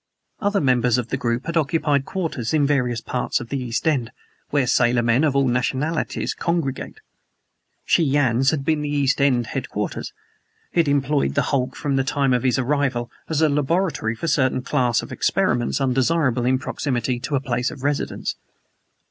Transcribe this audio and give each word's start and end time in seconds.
Other 0.39 0.61
members 0.61 0.97
of 0.97 1.09
the 1.09 1.15
group 1.17 1.45
had 1.45 1.55
occupied 1.55 2.05
quarters 2.07 2.55
in 2.55 2.65
various 2.65 3.01
parts 3.01 3.39
of 3.39 3.49
the 3.49 3.59
East 3.61 3.87
End, 3.87 4.11
where 4.49 4.65
sailormen 4.65 5.23
of 5.23 5.35
all 5.35 5.47
nationalities 5.47 6.33
congregate. 6.33 7.01
Shen 7.85 8.05
Yan's 8.07 8.49
had 8.49 8.65
been 8.65 8.81
the 8.81 8.89
East 8.89 9.21
End 9.21 9.45
headquarters. 9.45 10.11
He 10.71 10.79
had 10.79 10.87
employed 10.87 11.35
the 11.35 11.43
hulk 11.53 11.75
from 11.75 11.97
the 11.97 12.03
time 12.03 12.33
of 12.33 12.41
his 12.41 12.57
arrival, 12.57 13.11
as 13.29 13.43
a 13.43 13.47
laboratory 13.49 14.15
for 14.15 14.25
a 14.25 14.27
certain 14.27 14.63
class 14.63 15.03
of 15.03 15.11
experiments 15.11 15.79
undesirable 15.79 16.45
in 16.45 16.57
proximity 16.57 17.19
to 17.19 17.35
a 17.35 17.39
place 17.39 17.69
of 17.69 17.83
residence. 17.83 18.35